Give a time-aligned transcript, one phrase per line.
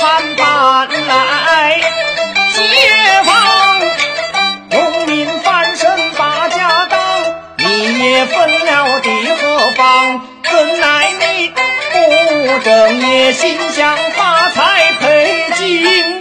[0.00, 1.78] 翻盼来，
[2.54, 3.28] 解放
[4.70, 6.98] 农民翻身把家当，
[7.58, 11.52] 你也分了地和方，怎奈你
[11.92, 16.19] 不正业，心想发财赔金。